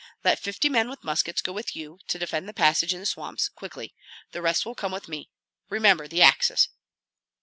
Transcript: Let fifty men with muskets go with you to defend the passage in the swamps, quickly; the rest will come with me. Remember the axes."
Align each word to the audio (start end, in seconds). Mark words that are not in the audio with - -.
Let 0.23 0.39
fifty 0.39 0.67
men 0.67 0.89
with 0.89 1.03
muskets 1.03 1.43
go 1.43 1.51
with 1.53 1.75
you 1.75 1.99
to 2.07 2.17
defend 2.17 2.49
the 2.49 2.53
passage 2.55 2.91
in 2.91 2.99
the 3.01 3.05
swamps, 3.05 3.49
quickly; 3.49 3.93
the 4.31 4.41
rest 4.41 4.65
will 4.65 4.73
come 4.73 4.91
with 4.91 5.07
me. 5.07 5.29
Remember 5.69 6.07
the 6.07 6.23
axes." 6.23 6.69